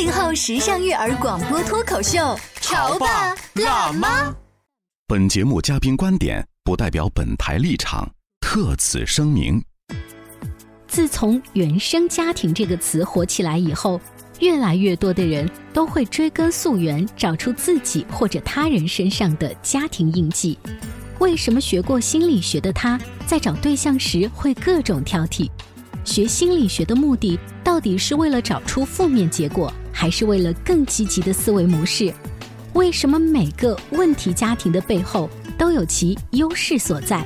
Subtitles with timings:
[0.00, 4.34] 八零后时尚育儿广播脱口秀，潮爸辣妈。
[5.06, 9.62] 本节目嘉宾观点不代表本台立场，特此声明。
[10.88, 14.00] 自从“原生家庭”这个词火起来以后，
[14.38, 20.58] 越来越多的人都会追根溯源，找出自己或者他人身上的家庭印记。
[21.18, 25.50] 为什么学过心理学的他在找对象时会各种挑剔？
[26.06, 32.12] 学心理学的目的到底是为了找出负面结果，还是为了更积极的思维模式？
[32.72, 37.24] 为什么每个问题家庭的背后都有其优势所在？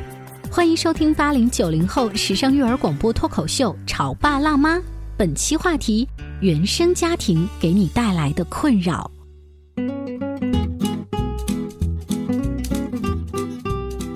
[0.50, 4.76] 欢迎收听八零九零后时尚育儿广播脱口秀《潮爸辣妈》，
[5.16, 6.08] 本期话题：
[6.40, 9.10] 原生家庭给你带来的困扰。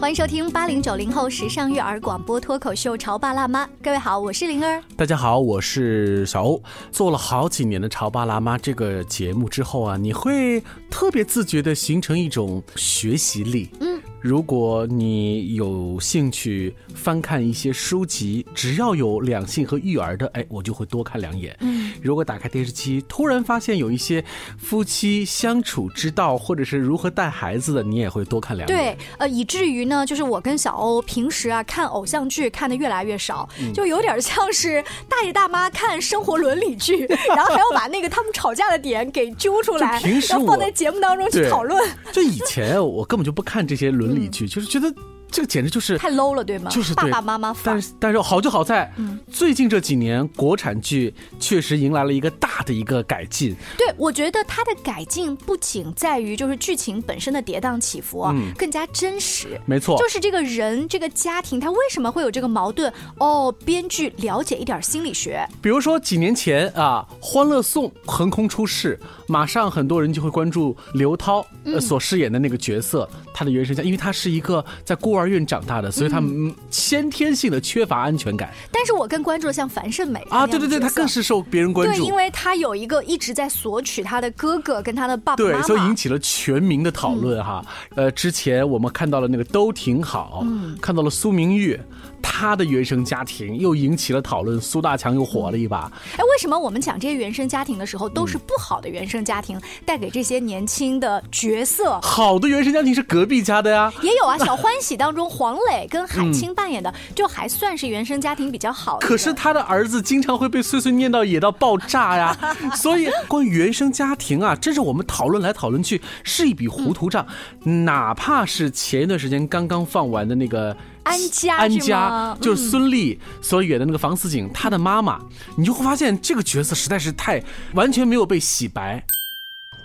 [0.09, 3.67] 欢迎收听八零九零后时尚育儿广播脱口秀《潮爸辣妈》。
[3.83, 4.83] 各位好，我是灵儿。
[4.97, 6.63] 大家好，我是小欧。
[6.91, 13.69] 做了好几年的《潮爸辣妈》这个节目之后啊，你会特别自觉的形成一种学习力。
[13.81, 13.98] 嗯。
[14.21, 21.57] 如果你有兴趣翻看一些书籍，只要有两性和育儿的，哎，我就会多看两眼。
[21.61, 24.25] 嗯，如果打开电视机，突然发现有一些
[24.59, 28.77] 夫妻相处之道，或者是如何带孩子的，你也会多看两眼。
[28.77, 41.89] 对，呃，以至于呢，就是我跟小欧平时啊看偶像剧看的越来越少，就有点像是大爷大妈看生活伦理剧，然后还要把那个他们吵架的点给揪出来，然后放在节目当中去讨论。
[42.11, 44.08] 就以前我根本就不看这些伦。
[44.15, 44.93] 理去，就是觉得
[45.31, 46.71] 这个简直就是太 low 了，对吗？
[46.71, 47.55] 就是爸爸妈妈。
[47.63, 48.91] 但是但是好就好在，
[49.31, 53.55] 最近这几年国产剧确实迎来了一个大的一个改进。
[53.77, 59.61] 对，我觉得它的改进不仅在于就是剧情本身的跌宕起伏，嗯，更加真实。
[59.67, 62.91] 没错，就是这个人这个家庭他为什么会有这个矛盾？
[63.19, 65.47] 哦，编剧了解一点心理学。
[65.61, 68.99] 比如说几年前啊，《欢乐颂》横空出世，
[69.29, 71.47] 马上很多人就会关注刘涛
[71.81, 76.23] 所饰演的那个角色，他的原生家，因为他是一个在孤儿院长大的，所以他
[76.71, 78.53] 先天性的缺乏安全感。
[78.73, 87.65] 但是我更关注的像樊胜美啊，对对对，他更是受别人关注，对，因为他有一个一直在索取他的哥哥跟他的爸爸妈妈，对，所以引起了全民的讨论哈。
[87.95, 90.47] 呃，之前我们看到了那个都挺好，
[90.81, 91.79] 看到了苏明玉。
[92.23, 95.91] 他的原生家庭又引起了讨论，苏大强又火了一把。
[96.13, 102.01] 哎，为什么我们讲这些原生家庭的时候，都是不好的原生家庭带给这些年轻的角色？
[102.01, 104.39] 好的原生家庭是隔壁家的呀，也有啊。
[104.39, 109.07] 小欢喜当中，黄磊跟海清扮演的，就还算是原生家庭比较好的。
[109.07, 112.37] 可是他的儿子经常会被碎碎念到野到爆炸呀，
[112.77, 117.27] 所以关于原生家庭啊，真是我们讨论来讨论去是一笔糊涂账。
[117.65, 120.77] 哪怕是前一段时间刚刚放完的那个。
[121.09, 125.19] 安家，安家就是孙俪所演的那个房思锦，她的妈妈，
[125.57, 127.43] 你就会发现这个角色实在是太
[127.73, 129.03] 完全没有被洗白。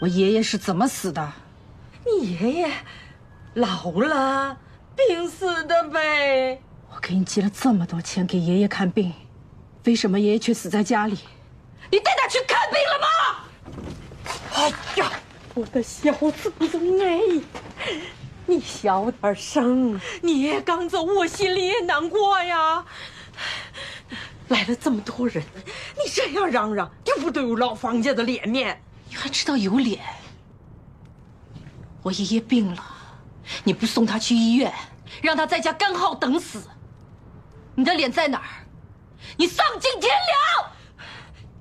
[0.02, 1.32] 我爷爷是怎么死的？
[2.06, 2.72] 你爷爷
[3.54, 4.58] 老了，
[4.98, 6.60] 病死的呗。
[6.94, 9.14] 我给你寄了这么多钱给爷爷看病，
[9.86, 11.18] 为什么爷爷却死在家里？
[11.90, 13.08] 你带他去看病了吗？
[14.56, 14.70] 哎
[15.02, 15.12] 呀，
[15.54, 17.20] 我的小祖宗哎！
[18.46, 20.00] 你小点声！
[20.22, 22.86] 你爷刚走，我心里也难过呀。
[24.50, 25.44] 来了这么多人，
[25.96, 28.84] 你这样嚷嚷，丢不丢老方家的脸面？
[29.10, 30.02] 你还知道有脸？
[32.02, 32.84] 我爷爷病了，
[33.64, 34.74] 你不送他去医院，
[35.22, 36.62] 让他在家干耗等死，
[37.76, 38.68] 你的脸在哪儿？
[39.38, 40.72] 你丧尽天良！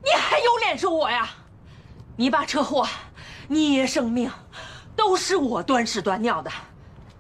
[0.03, 1.31] 你还有脸说我呀？
[2.17, 2.89] 你爸车祸，
[3.47, 4.29] 你爷生命，
[4.97, 6.51] 都是我端屎端尿的。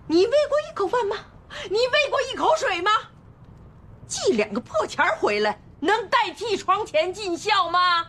[0.09, 1.17] 你喂过一口饭吗？
[1.71, 2.91] 你喂过一口水吗？
[4.07, 8.07] 寄两个破钱回来，能代替床前尽孝吗？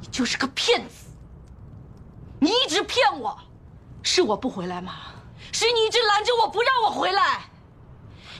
[0.00, 1.06] 你就是个骗子！
[2.40, 3.38] 你一直骗我，
[4.02, 4.94] 是我不回来吗？
[5.52, 7.42] 是你一直拦着我不让我回来。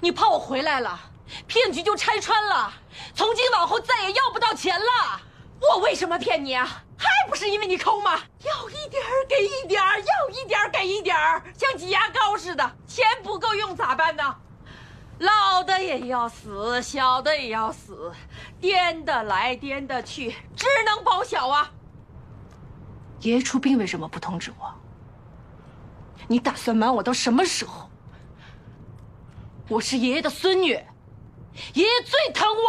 [0.01, 0.99] 你怕我回来了，
[1.47, 2.73] 骗局就拆穿了，
[3.15, 5.21] 从今往后再也要不到钱了。
[5.61, 6.83] 我为什么骗你啊？
[6.97, 8.21] 还不是因为你抠吗？
[8.45, 11.91] 要一点儿给一点儿，要一点儿给一点儿，像挤
[12.53, 12.73] 牙膏似的。
[12.87, 14.37] 钱不够用咋办呢？
[15.19, 18.13] 老的也要死，小的也要死，
[18.61, 21.71] 颠的来颠的去，只能保小啊。
[23.21, 24.75] 爷爷出殡为什么不通知我？
[26.29, 27.89] 你打算瞒我到什么时候？
[29.69, 32.63] 我是爷爷的孙女，爷爷最疼我。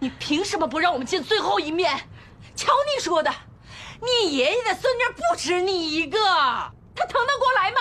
[0.00, 1.96] 你凭什么不让我们见最后一面？
[2.56, 3.32] 瞧你说的，
[4.00, 6.18] 你爷爷的孙女不止你一个，
[6.94, 7.78] 他疼得过来吗？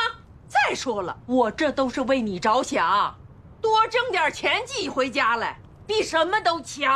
[0.49, 3.15] 再说了，我这都是为你着想，
[3.61, 6.91] 多挣点钱寄回家来，比什么都强。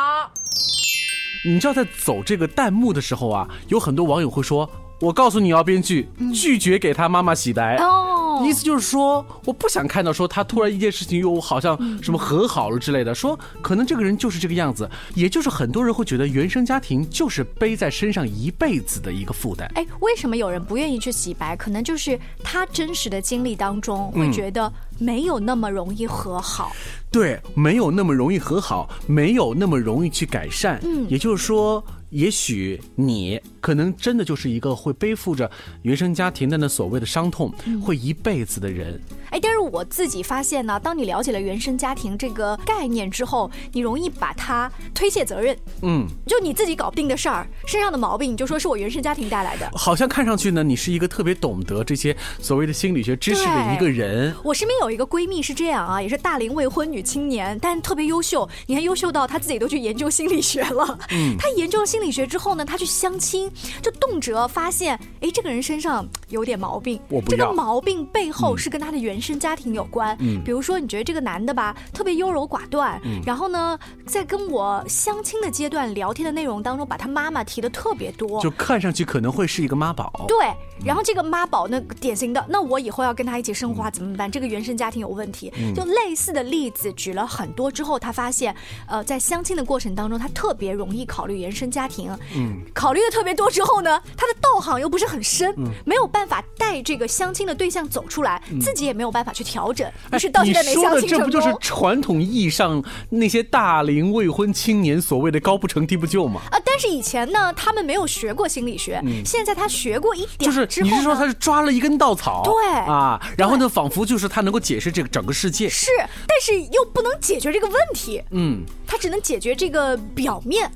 [1.45, 4.67] 你知道在走这个弹幕的时候啊，有很多网友会说
[5.01, 8.12] ：“我告诉你哦，编剧拒绝给他妈妈洗白。”哦，
[8.45, 19.69] 意思就是说，我不想看到说他突然一件事情又好像什么和好了之类的，说可能这个人就是这个样子，也就是很多人会觉得原生家庭就是背在身上一辈子的一个负担。
[19.75, 21.55] 哎，为什么有人不愿意去洗白？
[21.55, 26.71] 可能就是他真实的经历当中会觉得没有那么容易和好。
[27.11, 30.79] 对，没有那么容易和好，没有那么容易去改善。
[30.83, 35.49] 嗯，也就是说，也许你可能真的就是一个会背负着
[35.83, 37.49] 原生家庭的那所谓的伤痛，
[37.81, 39.01] 会一辈子的人。
[39.29, 45.57] 哎，但是我自己发现呢，当你了解了原生家庭这个概念之后，你容易把它推卸责任。
[45.81, 49.71] 嗯，就你自己搞不定的事儿，身上的毛病，你就说是我原生家庭带来的。
[49.73, 54.35] 好像看上去呢，你是一个特别懂得这些所谓的心理学知识的一个人。
[54.43, 58.47] 我身边有一个闺蜜是这样啊，也是大龄未婚女青年，但特别优秀。
[58.67, 60.99] 你看优秀到她自己都去研究心理学了。
[61.11, 63.49] 嗯，她研究了心理学之后呢，她去相亲，
[63.81, 66.99] 就动辄发现，哎，这个人身上有点毛病。
[67.09, 70.15] 我不这个毛病背后是跟他的原生家庭有关。
[70.19, 80.25] 嗯，比如说你觉得这个男的吧，特别优柔寡断，然后呢，在跟我相亲的阶段聊天的内容当中，把他妈妈提的特别多，就看上去可能会是一个妈宝。
[80.27, 80.53] 对，
[80.85, 84.29] 然后这个妈宝呢典型的，那我以后要跟他一起生活怎么办？
[84.29, 85.51] 这个原生家庭有问题。
[85.75, 88.55] 就类似的例子举了很多之后，他发现，
[88.87, 92.15] 呃，在相亲的过程当中，他特别容易考虑原生家庭。
[92.35, 95.53] 嗯，考虑的特别多之后呢，他的道行又不是很深，
[95.85, 101.19] 没有办法带这个相亲的对象走出来，自己也没有办法去调整，于是到现在没相亲成功。
[101.19, 106.41] 这不就是传统意义上那些大龄未婚青年所谓的高不成低不就吗？
[106.51, 112.41] 啊，但是以前呢，他们没有学过心理学，现在他学过一点就是你是说他是抓了一根稻草？
[112.43, 115.69] 对啊，然后呢，仿佛就是他能够解释这个整个世界。
[115.69, 115.89] 是，
[116.27, 120.71] 但是又不能解决这个问题，嗯，他只能解决这个表面。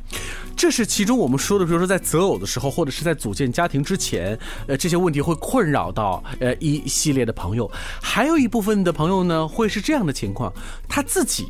[0.58, 7.70] 这是其中我们说的，比如说在择偶的时候，或者是在组建家庭之前，呃，这些问题会困扰到呃一系列的朋友。
[8.02, 10.52] 还有一部分的朋友呢，会是这样的情况，
[10.90, 11.46] 他自己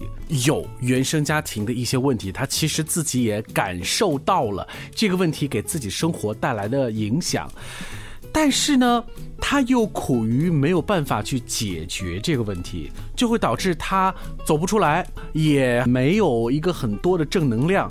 [0.45, 7.49] 有原生家庭的一些问题，他其实自己也感受到了这个问题给自己生活带来的影响。
[8.33, 9.01] 但是呢，
[9.39, 14.13] 他又苦于没有办法去解决这个问题，就会导致他
[14.45, 17.89] 走不出来，也没有一个很多的正能量。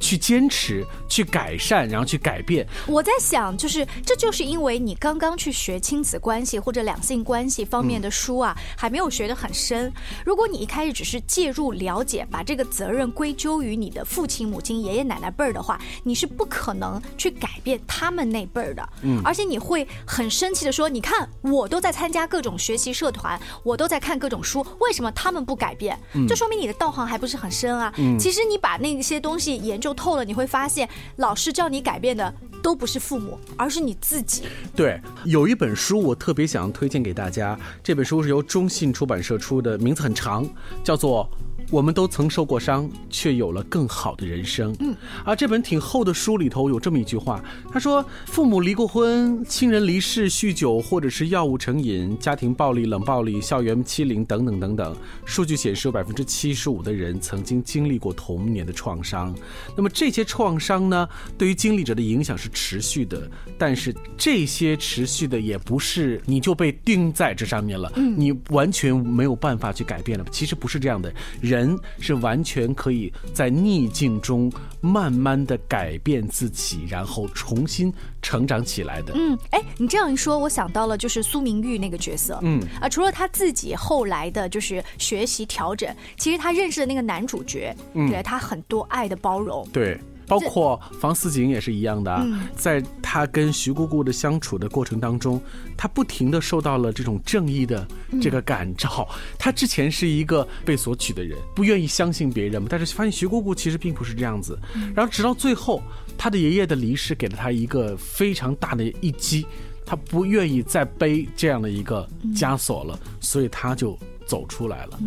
[0.00, 2.66] 去坚持、去改善，然后去改变。
[2.86, 9.92] 我在想，就是这就是因为你刚刚去学亲子关系或者两性关系方面的书啊，还没有学得很深。
[10.24, 18.88] 如果你一开始只是介入了解，把这个责任归咎于你的父亲、母亲、爷爷奶奶辈儿的话，你是不可能去改变他们那辈儿的。
[19.02, 27.92] 嗯，而且你会很生气的说：“你看，我都在参加各种学习社团，我都在看各种书，为什么他们不改变？”嗯这说明你的道行还不是很深啊。
[27.98, 34.44] 嗯其实你把那些东西研究透了，你会发现，老师叫你改变的都不是父母，而是你自己。
[34.74, 40.48] 对，有一本书我特别想推荐给大家，这本书是由中信出版社出的，名字很长，
[40.82, 41.28] 叫做。
[41.70, 44.74] 我们都曾受过伤，却有了更好的人生。
[44.80, 44.94] 嗯，
[45.24, 47.42] 而这本挺厚的书里头有这么一句话，
[47.72, 54.96] 他说：父母离过婚，亲人离世，酗酒或者是药物成瘾，家庭暴力、冷暴力、校园欺凌等等等等。
[55.24, 59.34] 数据显示，有百分之七十五的人曾经经历过童年的创伤。
[59.76, 70.24] 那么这些创伤呢，对于经历者的影响是持续的，但是这些持续的也不是你就被钉在这上面了，你完全没有办法去改变了。
[70.30, 71.53] 其实不是这样的，人
[72.00, 77.92] 是完全可以在逆境中慢慢的改变自己，然后重新
[78.22, 79.12] 成长起来的。
[79.14, 82.38] 嗯，哎，你这样一说，我想到了就是苏明玉那个角色。
[82.42, 89.66] 嗯啊，除了他自己后来的就是学习调整，其实他认识的那个男主角，给了他很多爱的包容。
[89.72, 89.98] 对。
[90.26, 92.26] 包括房思锦也是一样的，
[92.56, 95.40] 在他跟徐姑姑的相处的过程当中，
[95.76, 97.86] 他不停的受到了这种正义的
[98.20, 99.08] 这个感召。
[99.38, 104.58] 他之前是一个被索取的人，不愿意相信别人嘛，但是发现徐姑姑其实并不是这样子。
[104.94, 105.82] 然后直到最后，
[106.16, 109.46] 他的爷爷的离世给了他一个非常大的一击，
[109.84, 113.98] 他不愿意再背这样的一个枷锁了，所以他就。
[114.26, 114.98] 走出来了，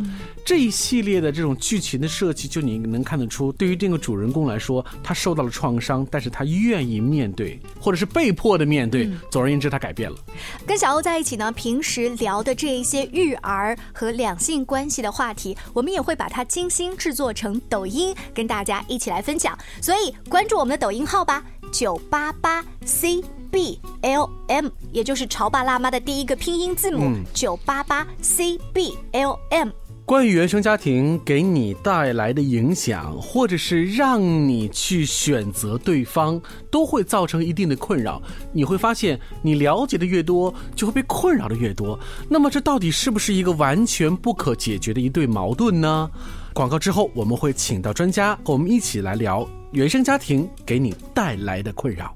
[0.45, 9.09] 这一系列的这种剧情的设计，就你能看得出，对于这个主人公来说，他受到了创伤，但是他愿意面对，或者是被迫的面对。
[9.29, 10.17] 总而言之，他改变了。
[10.65, 19.57] 跟小欧在一起呢，平时聊的这一些育儿和两性关系的话题，我们也会把它精心制作成抖音，跟大家一起来分享。
[19.81, 29.69] 所以关注我们的抖音号吧，九八八 C B L M，也就是潮爸辣妈的第一个拼音字母，九八八 C B L M。
[30.05, 38.21] 关于原生家庭给你带来的影响，或者是让你去选择对方，都会造成一定的困扰。
[38.53, 41.99] 你会发现，你了解的越多，就会被困扰的越多。
[42.29, 46.09] 那么，这到底是不是一个完全不可解决的一对矛盾呢？
[46.53, 52.15] 广告之后，我们会请到专家和我们一起来聊原生家庭给你带来的困扰。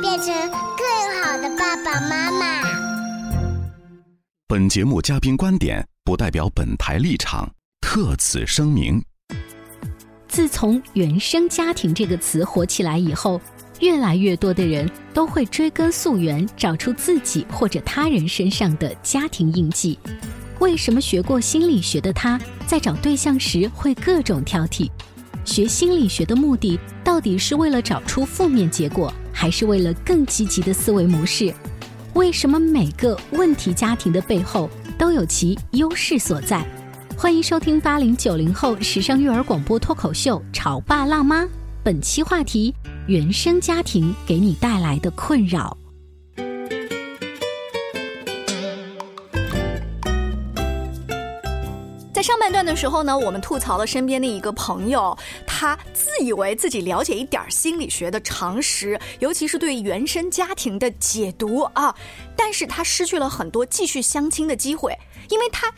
[0.00, 2.62] 变成更好的爸爸妈妈。
[4.48, 9.02] 本节目嘉宾观点不代表本台立场，特此声明。
[10.28, 13.40] 自从“原生家庭”这个词火起来以后，
[13.80, 19.98] 越来越多的人都会追根溯源，找出自己或者他人身上的家庭印记。
[20.58, 24.90] 为什么学过心理学的他在找对象时会各种挑剔？
[25.44, 31.52] 学心理学的目的到底是为了找出负面结果，还是为了更积极的思维模式？
[32.14, 36.64] 为什么每个问题家庭的背后都有其优势所在？
[37.16, 41.42] 欢迎收听八零九零后时尚育儿广播脱口秀《潮爸辣妈》，
[41.82, 42.74] 本期话题：
[43.06, 45.76] 原生家庭给你带来的困扰。
[52.42, 61.94] 半段的时候呢，我们吐槽了身边的一个朋友，他自以为自己了解一点心理学的常识，尤其是对原生家庭的解读啊，
[62.36, 64.92] 但是他失去了很多继续相亲的机会，
[65.28, 65.72] 因为他。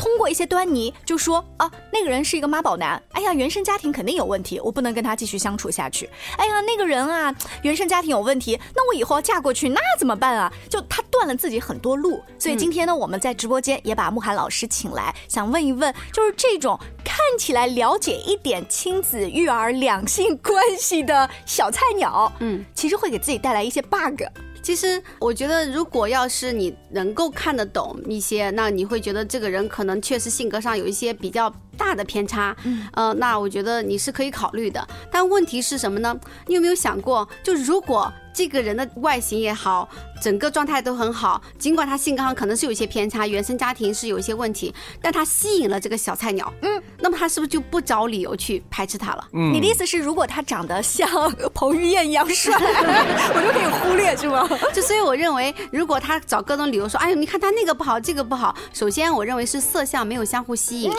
[0.00, 6.08] 通过一些端倪就说啊，那个人是一个妈宝男，哎呀，原生家庭肯定有问题，我不能跟他继续相处下去。
[6.38, 10.50] 哎呀，那个人啊，原生家庭有问题，那我以后要嫁过去那怎么办啊？
[10.70, 12.18] 就他断了自己很多路。
[12.38, 24.22] 所以今天呢，我们在直播间也把慕寒老师请来，想问一问，就是这种看起来了解一点亲子育儿两性关系的小菜鸟，嗯，其实会给自己带来一些 bug。
[24.62, 34.86] 其实我觉得，如果要是你能够看得懂一些，那你会觉得这个人可能确实性格上有一些比较大的偏差，嗯，呃，那我觉得你是可以考虑的。
[35.10, 36.18] 但问题是什么呢？
[36.46, 39.88] 你有没有想过，就如果这个人的外形也好，
[40.22, 49.28] 整个状态都很好，尽管他性格上可能是有一些偏差，原生家庭是有一些问题，但他吸引了这个小菜鸟，嗯，那么他是不是就不找理由去排斥他了？
[49.32, 51.08] 嗯，你的意思是，如果他长得像
[51.52, 54.48] 彭于晏一样帅， 我就可以忽略，是吗？
[54.72, 60.90] 就所以我认为，如果他找各种理由说，哎呦，你看他那个不好，这个不好，首先我认为是色相没有相互吸引，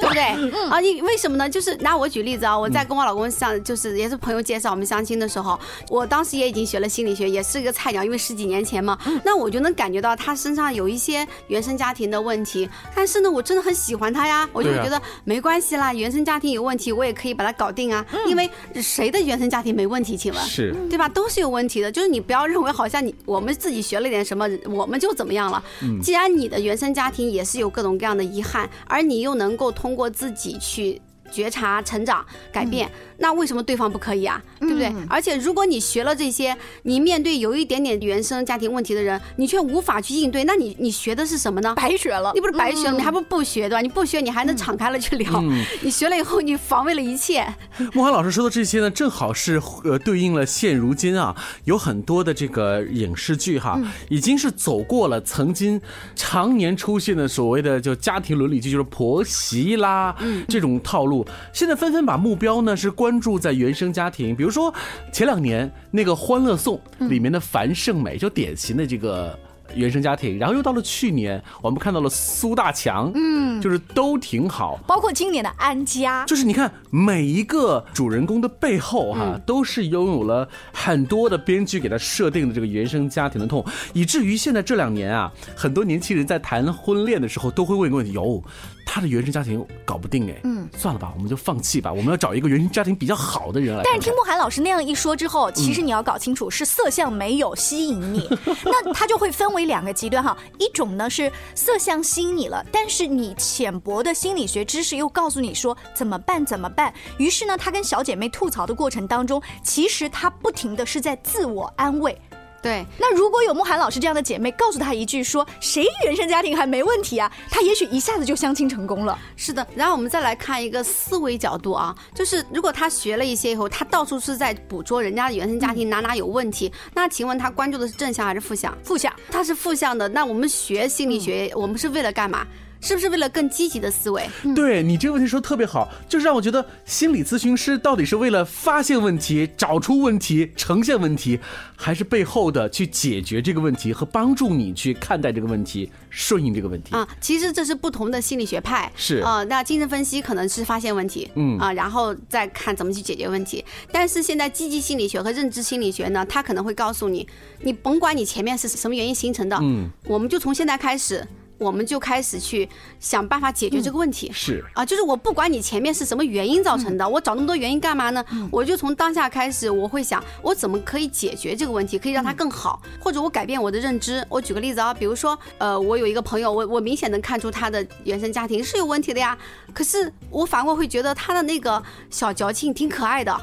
[0.00, 0.22] 对不对？
[0.70, 1.48] 啊，你为什么呢？
[1.48, 20.16] 就是拿我举例子啊，我在跟我老公相，就是也是朋友介绍我们相亲的时候，我当时也已经学了心理学，也是一个菜鸟，因为十几年前嘛，那我就能感觉到他身上有一些原生家庭的问题，但是呢，我真的很喜欢他呀，我就觉得没关系啦，原生家庭有问题，我也可以把它搞定啊，因为谁的原生家庭没问题？
[20.16, 21.08] 请问是对吧？
[21.08, 25.62] 都是有问题的，就是你不要认为好像你我们自己学了点什么，我们就怎么样了。
[26.02, 31.00] 既然你的原生家庭也是有各种各样的遗憾，而你又能够通过自己去。
[31.32, 34.42] 觉察、成长、改变，那为什么对方不可以啊？
[34.60, 34.92] 对不对？
[35.08, 41.74] 而且如果你学了这些，你面对有一点点原生家庭问题的人，你却无法去应对，那你你学的是什么呢？
[41.74, 43.80] 白学了，你不是白学了，你还不不学对吧？
[43.80, 45.42] 你不学，你还能敞开了去聊。
[45.80, 47.46] 你学了以后，你防卫了一切。
[47.92, 55.80] 莫涵老师说的这些呢，正好是呃对应了现如今啊，有很多的这个影视剧哈，已经是走过了曾经
[56.14, 60.14] 常年出现的所谓的就家庭伦理剧，就是婆媳啦
[60.48, 64.72] 这种套路，现在纷纷把目标呢是关注在原生家庭，比如说
[65.12, 69.38] 前两年那个《欢乐颂》里面的樊胜美，就典型的这个。
[69.74, 88.42] 原生家庭，然后又到了去年，我们看到了苏大强，嗯，就是都挺好，包括今年的安家，就是你看每一个主人公的背后哈，都是拥有了很多的编剧给他设定的这个原生家庭的痛，以至于现在这两年啊，很多年轻人在谈婚恋的时候都会问一个问题：有。
[88.88, 91.92] 他的原生家庭搞不定哎，嗯，算了吧，我们就放弃吧。
[91.92, 93.82] 我们要找一个原生家庭比较好的人来。
[93.84, 98.26] 但是听慕寒老师那样一说之后，其实你要搞清楚是色相没有吸引你，
[98.64, 100.34] 那他就会分为两个极端哈。
[100.58, 106.94] 一种呢是色相吸引你了，但是你浅薄的心理学知识又告诉你说怎么办怎么办。
[107.18, 112.18] 于是呢，他跟小姐妹吐槽的过程当中，其实他不停的是在自我安慰。
[112.62, 119.16] 对，那如果有慕寒老师这样的姐妹告诉她一句说谁原生家庭还没问题啊，她也许一下子就相亲成功了。
[119.36, 128.76] 是的，然后我们再来看一个思维角度啊，就是如果她学了一些以后，她到处是在捕捉人家的原生家庭哪哪有问题，那请问她关注的是正向还是负向？
[128.82, 130.08] 负向，她是负向的。
[130.08, 132.44] 那我们学心理学，我们是为了干嘛？
[132.80, 134.28] 是不是为了更积极的思维？
[134.54, 141.38] 对你这个问题说特别好，就是让我觉得心理咨询师到底是为了发现问题、找出问题、呈现问题，
[141.74, 147.08] 还是背后的去解决这个问题和帮助你去看待这个问题、顺应这个问题啊？
[147.20, 149.42] 其实这是不同的心理学派，是啊。
[149.44, 153.64] 那精神分析可能是发现问题，嗯啊，然后再看怎么去解决问题。
[153.90, 157.26] 但是现在积极心理学和认知心理学呢，它可能会告诉你，
[157.62, 161.26] 你甭管你前面是什么原因形成的，嗯，我们就从现在开始。
[161.58, 162.68] 我们就开始去
[163.00, 164.30] 想办法解决这个问题。
[164.32, 168.24] 是啊，就是我不管你前面是什么原因造成的，我找那么多原因干嘛呢？
[168.50, 174.24] 我就从当下开始，我会想我怎么可以解决这个问题，可以让它更好，或者我改变我的认知。
[174.28, 179.36] 我举个例子啊，比如说，呃，我有一个朋友，我我明显能看出他的原生家庭是有问题的呀。
[179.72, 183.38] 可是我反过会觉得他的那个小矫情挺可爱的，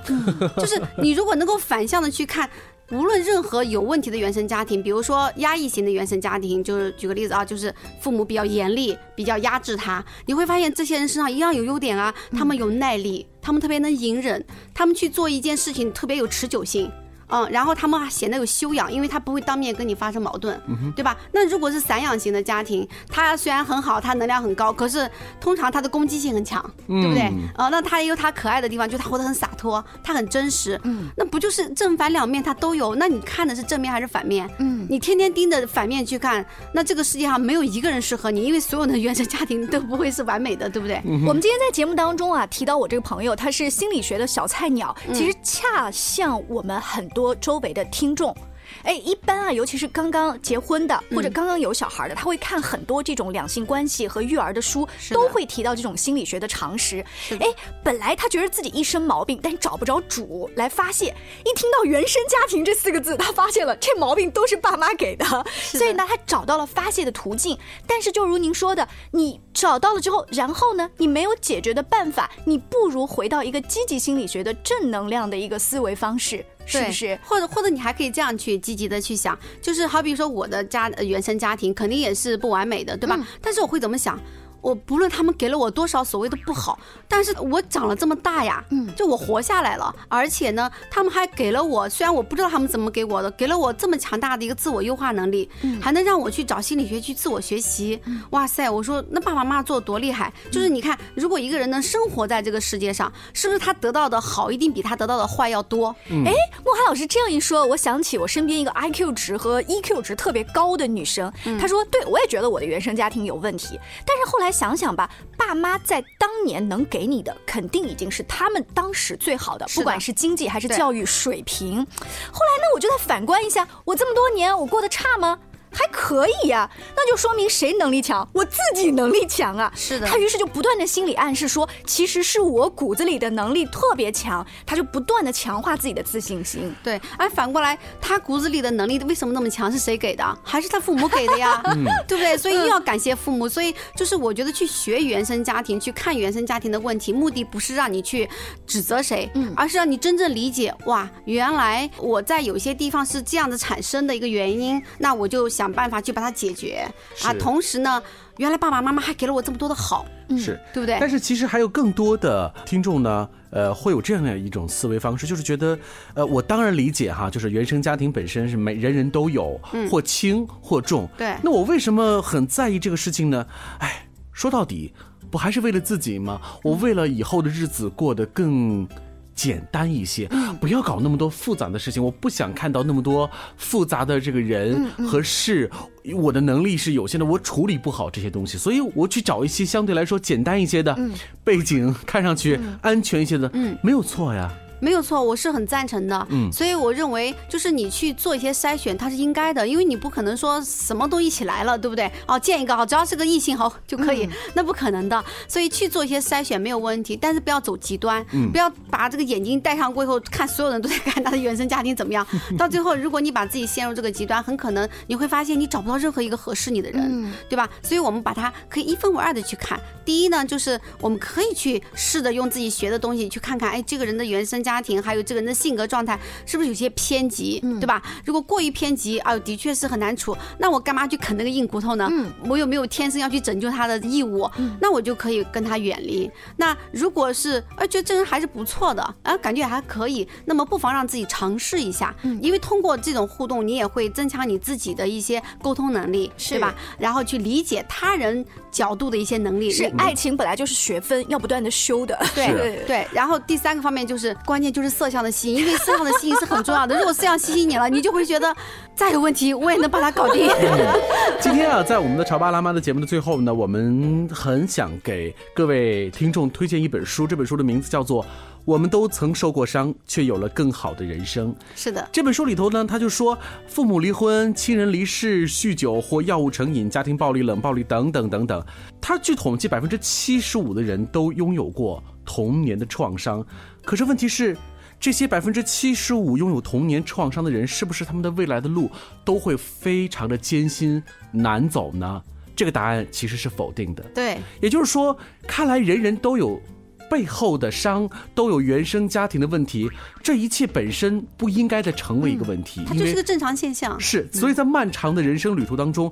[0.58, 2.49] 就是你如果能够反向的去看。
[2.91, 16.91] 无论任何有问题的原生家庭，比如说压抑型的原生家庭，就是举个例子啊，就是父母比较严厉，比较压制他，你会发现这些人身上一样有优点啊，他们有耐力，他们特别能隐忍，他们去做一件事情特别有持久性。
[17.30, 20.62] 嗯，然后他们显得有修养，因为他不会当面跟你发生矛盾，
[20.96, 21.17] 对吧？
[21.32, 27.34] 那如果是散养型的家庭，他虽然很好，他能量很高，可是通常他的攻击性很强，对不对？
[27.56, 30.80] 呃，那他也有他可爱的地方，就他活得很洒脱，他很真实。
[30.84, 32.93] 嗯，那不就是正反两面它都有？
[32.93, 34.48] 那你看的是正面还是反面？
[34.60, 41.02] 嗯，你天天盯着反面去看，那这个世界上没有一个人适合你，因为所有的原生家庭都不会是完美的，对不对？
[41.26, 47.34] 我们今天在节目当中啊，提到我这个朋友，他是心理学的小菜鸟，其实恰像我们很多。
[47.36, 48.36] 周围的听众。
[48.84, 57.04] 哎，一般啊，尤其是刚刚结婚的或者刚刚有小孩的，他会看很多这种两性关系和育儿的书，都会提到这种心理学的常识。
[57.39, 57.47] 哎，
[57.84, 67.58] 本来他觉得自己一身毛病，但找不着主来发泄，一听到“原生家庭”这四个字，他发现了这毛病都是爸妈给的，所以呢，他找到了发泄的途径。
[67.88, 76.45] 但是，就如您说的，你找到了之后，然后呢，你没有解决的办法，你不如回到一个积极心理学的正能量的一个思维方式。
[76.65, 77.17] 是不是？
[77.23, 83.19] 或者或者你还可以这样去积极的去想，就是好比说我的家原生家庭肯定也是不完美的，对吧？
[83.41, 84.19] 但是我会怎么想？
[84.63, 105.93] 我不论他们给了我多少所谓的不好，但是我长了这么大呀，嗯，就我活下来了，而且呢，他们还给了我，虽然我不知道他们怎么给我的，给了我这么强大的一个自我优化能力，嗯，还能让我去找心理学去自我学习，哇塞，我说那爸爸妈妈做的多厉害，就是你看，如果一个人能生活在这个世界上，是不是他得到的好一定比他得到的坏要多？
[106.10, 106.32] 哎，
[106.63, 114.53] 莫涵老师这样一说，我想起我身边一个 IQ 值和 EQ 值特别高的女生，她说，对我也觉得我的原生家庭有问题，但是后来。
[114.54, 121.78] 想想吧，爸妈在当年能给你的，肯定已经是他们当时最好的，不管是经济还是教育水平。
[121.78, 125.39] 后来呢，我就在反观一下，我这么多年我过得差吗？
[125.73, 128.27] 还可以呀、那就说明谁能力强？
[128.33, 129.71] 我自己能力强啊。
[129.75, 136.73] 是的他于是就不断的心理暗示说，其实是我骨子里的能力特别强，他就不断的强化自己的自信心。
[136.83, 139.71] 对，哎反过来，他骨子里的能力为什么那么强？
[139.71, 140.39] 是谁给的？
[140.43, 141.62] 还是他父母给的呀？
[142.07, 142.38] 对不对？
[142.38, 143.49] 所以又要感谢父母。
[143.49, 148.29] 所以就是我觉得去学原生家庭，去看原生家庭的问题，目的不是让你去
[148.67, 156.88] 指责谁，而是让你真正理解，哇，原来我在有些地方是这样子产生的一个原因，那我就想办法去把它解决
[157.23, 157.34] 啊。
[157.34, 158.02] 同时呢，
[158.38, 160.06] 原来爸爸妈妈还给了我这么多的好，
[160.38, 160.97] 是对不对？
[160.99, 165.78] 但是其实还有更多的听众呢，呃，会有这样的一种思维方式，就是觉得，
[166.13, 171.08] 呃，我当然理解哈，就是原生家庭本身是每人人都有，嗯或轻或重。
[171.17, 173.45] 对那我为什么很在意这个事情呢？
[173.80, 174.93] 哎，说到底，
[175.30, 176.41] 不还是为了自己吗？
[176.63, 178.88] 我为了以后的日子过得更。
[179.36, 182.04] 简单一些，不要搞那么多复杂的事情。
[182.04, 185.69] 我不想看到那么多复杂的这个人和事，
[186.15, 190.98] 我的能力是有限的，我处理不好这些东西，所以我去找一些相对来说简单一些的，
[191.43, 194.52] 背景看上去安全一些的，没有错呀。
[194.84, 196.28] 没有错，我是很赞成的。
[196.30, 202.12] 嗯所以我认为就是你去做一些筛选，它是应该的，因为你不可能说什么都一起来了，对不对？
[202.28, 205.24] 哦，见一个好，只要是个异性好就可以， 那不可能的。
[205.48, 212.28] 所以去做一些筛选没有问题，但是不要走极端，嗯不要把这个眼睛戴上过后，看所有人都在看他的原生家庭怎么样。
[212.58, 217.69] 到最后，如果你把自己陷入这个极端，很可能你会发现你找不到任何一个合适你的人，对吧？
[217.82, 219.80] 所以我们把它可以一分为二的去看。
[220.04, 228.01] 第一呢，就是我们可以去试着用自己学的东西去看看，哎，这个人的原生家庭，还有这个人的性格状态是不是有些偏激，对吧？
[228.25, 230.36] 如果过于偏激，啊，的确是很难处。
[230.57, 232.09] 那我干嘛去啃那个硬骨头呢？
[232.47, 234.49] 我有没有天生要去拯救他的义务？
[234.79, 236.29] 那我就可以跟他远离。
[236.57, 246.73] 那如果是呃觉得这人还是不错的，啊，感觉也还可以，那么不妨让自己尝试一下，因为通过这种互动，你也会增强你自己的一些沟通能力，对吧？
[246.97, 249.71] 然后去理解他人角度的一些能力。
[249.71, 252.17] 是爱情本来就是学分，要不断的修的。
[252.36, 256.96] 对 对，然后第三个方面就是关键就是色相的吸引，因为色相的吸引是很重要的。
[257.00, 258.56] 如果色相吸引你了，你就会觉得
[258.96, 260.50] 再有问题我也能把它搞定。
[261.39, 268.24] 今天啊，在我们的潮爸辣妈的节目的最后呢，我们很想给各位听众推荐一本书，这本书的名字叫做
[268.66, 271.54] 《我们都曾受过伤，却有了更好的人生》。
[271.76, 273.38] 是的，这本书里头呢，他就说，
[273.68, 278.63] 父母离婚、亲人离世、酗酒或药物成瘾、家庭暴力、冷暴力等等等等。
[279.02, 283.46] 他据统计，百分之七十五的人都拥有过童年的创伤。
[283.86, 284.58] 可是问题是，
[285.00, 288.89] 这些百分之七十五拥有童年创伤的人，是不是他们的未来的路
[289.26, 292.22] 都会非常的艰辛难走呢？
[292.56, 294.04] 这个答案其实是否定的。
[294.15, 295.17] 对，也就是说，
[295.48, 296.62] 看来人人都有
[297.10, 299.89] 背后的伤，都有原生家庭的问题，
[300.24, 304.00] 这一切本身不应该再成为一个问题，它就是个正常现象。
[304.00, 306.12] 是，所以在漫长的人生旅途当中。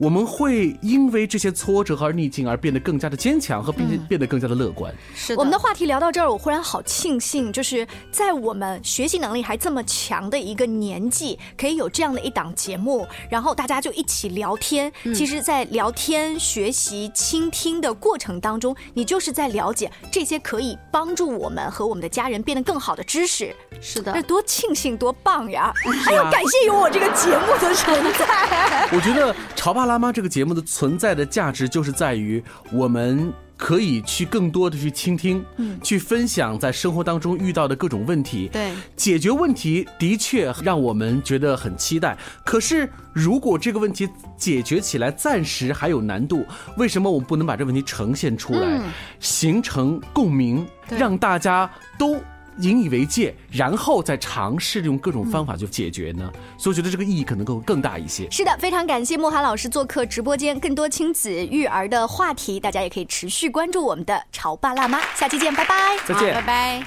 [0.00, 4.90] 我们会因为这些挫折和逆境而变得更加的坚强，和并且变得更加的乐观。
[5.14, 14.90] 是我们的话题聊到这儿，我忽然好庆幸，就是在我们学习能力还这么强的一个年纪，可以有这样的一档节目，然后大家就一起聊天。
[15.14, 23.54] 其实，在聊天、学习、倾听的过程当中，你就是在了解这些可以帮助我们和我们的家人变得更好的知识。
[23.82, 25.70] 是的那，多庆幸，多棒呀！
[26.02, 28.88] 还要 感谢有我这个节目的存在。
[28.92, 38.48] 我觉得《潮爸辣妈》这个节目的存在的价值，就是在于我们可以去更多的去倾听，嗯去分享在生活当中遇到的各种问题。
[38.52, 42.16] 对，解决问题的确让我们觉得很期待。
[42.44, 52.16] 可是，如果这个问题解决起来暂时还有难度，为什么我们不能把这问题呈现出来，嗯形成共鸣，让大家都
[52.62, 56.30] 引以为戒，然后再尝试用各种方法去解决呢？
[56.58, 58.30] 所以，我觉得这个意义可能更更大一些。
[58.30, 65.00] 是的，非常感谢莫涵老师做客直播间，更多亲子育儿的话题，大家也可以持续关注我们的潮爸辣妈。
[65.14, 65.98] 下期见，拜拜。
[66.06, 66.84] 再见好拜拜。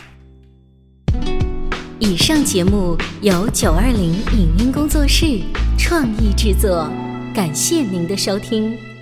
[1.99, 5.41] 以上节目由九二零影音工作室
[5.77, 6.89] 创意制作，
[7.33, 8.92] 感谢您的收听。